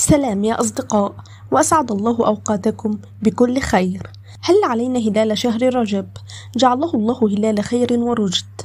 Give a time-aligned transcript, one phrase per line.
[0.00, 1.14] سلام يا أصدقاء
[1.50, 4.10] وأسعد الله أوقاتكم بكل خير.
[4.42, 6.08] هل علينا هلال شهر رجب؟
[6.56, 8.60] جعله الله هلال خير ورشد.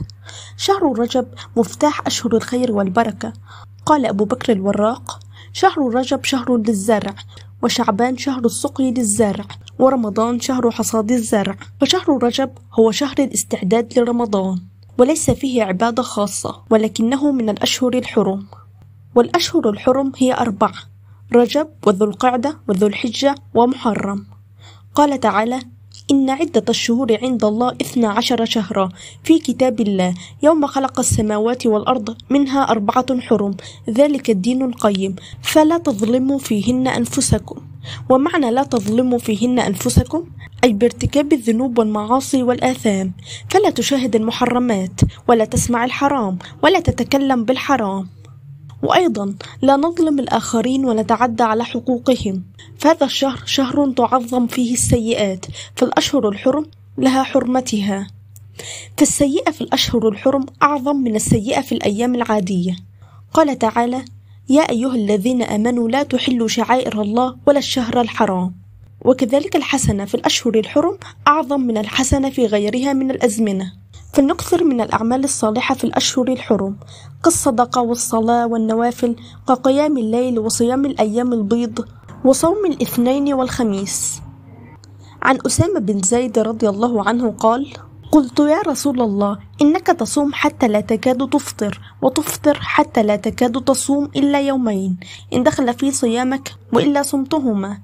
[0.58, 1.28] شهر رجب
[1.58, 3.34] مفتاح أشهر الخير والبركة.
[3.86, 5.20] قال أبو بكر الوراق
[5.54, 7.16] شهر رجب شهر للزرع
[7.64, 9.46] وشعبان شهر السقي للزرع
[9.80, 11.56] ورمضان شهر حصاد الزرع.
[11.82, 14.60] فشهر رجب هو شهر الاستعداد لرمضان
[14.98, 18.48] وليس فيه عبادة خاصة ولكنه من الأشهر الحرم.
[19.16, 20.95] والأشهر الحرم هي أربعة
[21.34, 24.26] رجب وذو القعدة وذو الحجة ومحرم.
[24.96, 25.60] قال تعالى
[26.12, 28.90] إن عدة الشهور عند الله إثنى عشر شهرا
[29.24, 33.58] في كتاب الله يوم خلق السماوات والأرض منها أربعة حرم
[33.90, 37.62] ذلك الدين القيم فلا تظلموا فيهن أنفسكم.
[38.10, 40.24] ومعنى لا تظلموا فيهن أنفسكم
[40.64, 43.14] أي بارتكاب الذنوب والمعاصي والآثام.
[43.50, 48.15] فلا تشاهد المحرمات ولا تسمع الحرام ولا تتكلم بالحرام.
[48.84, 52.44] وأيضا لا نظلم الآخرين ونتعدى على حقوقهم.
[52.78, 56.66] فهذا الشهر شهر تعظم فيه السيئات فالأشهر الحرم
[56.98, 58.08] لها حرمتها.
[58.98, 62.76] فالسيئة في الأشهر الحرم أعظم من السيئة في الأيام العادية.
[63.34, 64.06] قال تعالى
[64.50, 68.56] يا أيها الذين آمنوا لا تحلوا شعائر الله ولا الشهر الحرام.
[69.02, 73.85] وكذلك الحسنة في الأشهر الحرم أعظم من الحسنة في غيرها من الأزمنة.
[74.16, 76.76] فلنكثر من الأعمال الصالحة في الأشهر الحرم
[77.24, 79.16] كالصدقة والصلاة والنوافل
[79.48, 81.86] كقيام الليل وصيام الأيام البيض
[82.26, 84.22] وصوم الاثنين والخميس.
[85.22, 87.74] عن أسامة بن زيد رضي الله عنه قال
[88.12, 94.10] قلت يا رسول الله إنك تصوم حتى لا تكاد تفطر وتفطر حتى لا تكاد تصوم
[94.16, 94.98] إلا يومين
[95.34, 97.78] إن دخل في صيامك وإلا صمتهما.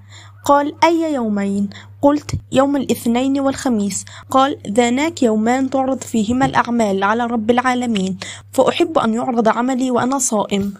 [0.46, 1.70] قال أي يومين؟
[2.02, 4.06] قلت يوم الاثنين والخميس.
[4.30, 8.18] قال ذاناك يومان تعرض فيهما الأعمال على رب العالمين
[8.52, 10.74] فأحب أن يعرض عملي وأنا صائم.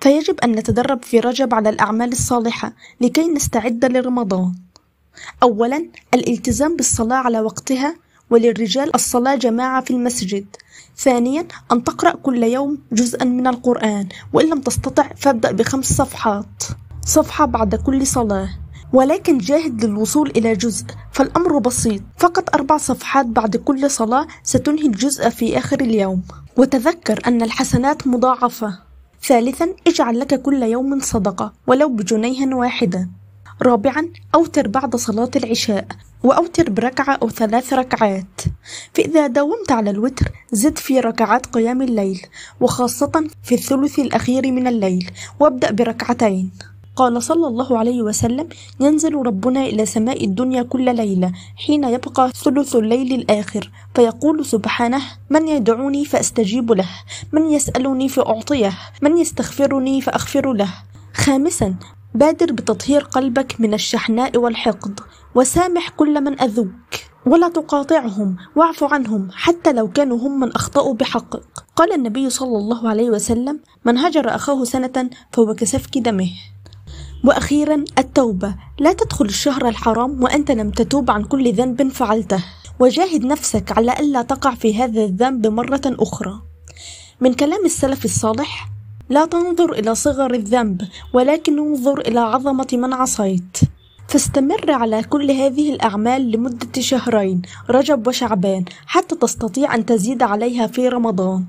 [0.00, 4.54] فيجب أن نتدرب في رجب على الأعمال الصالحة لكي نستعد لرمضان.
[5.42, 7.96] أولا الالتزام بالصلاة على وقتها
[8.30, 10.46] وللرجال الصلاة جماعة في المسجد.
[10.96, 16.62] ثانيا أن تقرأ كل يوم جزءا من القرآن وإن لم تستطع فابدأ بخمس صفحات.
[17.06, 18.48] صفحة بعد كل صلاة.
[18.92, 22.02] ولكن جاهد للوصول إلى جزء فالأمر بسيط.
[22.18, 26.22] فقط أربع صفحات بعد كل صلاة ستنهي الجزء في آخر اليوم.
[26.56, 28.78] وتذكر أن الحسنات مضاعفة.
[29.22, 33.10] ثالثا اجعل لك كل يوم صدقة ولو بجنيها واحدا
[33.62, 35.86] رابعا أوتر بعد صلاة العشاء
[36.22, 38.40] وأوتر بركعة أو ثلاث ركعات.
[38.94, 42.20] فإذا داومت على الوتر زد في ركعات قيام الليل
[42.60, 45.10] وخاصة في الثلث الأخير من الليل
[45.40, 46.50] وابدأ بركعتين.
[46.96, 48.48] قال صلى الله عليه وسلم
[48.80, 55.48] ينزل ربنا إلى سماء الدنيا كل ليلة حين يبقى ثلث الليل الآخر فيقول سبحانه من
[55.48, 56.88] يدعوني فأستجيب له
[57.32, 60.68] من يسألني فأعطيه من يستغفرني فأغفر له.
[61.14, 61.74] خامسا
[62.14, 65.00] بادر بتطهير قلبك من الشحناء والحقد
[65.34, 66.90] وسامح كل من أذوك
[67.26, 71.44] ولا تقاطعهم واعف عنهم حتى لو كانوا هم من أخطأوا بحقك
[71.76, 76.30] قال النبي صلى الله عليه وسلم من هجر أخاه سنة فهو كسفك دمه.
[77.24, 78.54] وأخيرا التوبة.
[78.78, 82.44] لا تدخل الشهر الحرام وأنت لم تتوب عن كل ذنب فعلته.
[82.80, 86.42] وجاهد نفسك على ألا تقع في هذا الذنب مرة أخرى.
[87.20, 88.68] من كلام السلف الصالح
[89.08, 90.82] لا تنظر إلى صغر الذنب
[91.14, 93.58] ولكن انظر إلى عظمة من عصيت.
[94.08, 100.88] فاستمر على كل هذه الأعمال لمدة شهرين رجب وشعبان حتى تستطيع أن تزيد عليها في
[100.88, 101.44] رمضان.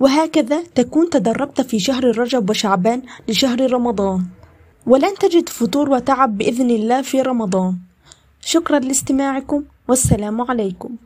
[0.00, 4.24] وهكذا تكون تدربت في شهر رجب وشعبان لشهر رمضان.
[4.88, 7.76] ولن تجد فتور وتعب بإذن الله في رمضان.
[8.40, 10.96] شكرا لاستماعكم والسلام عليكم.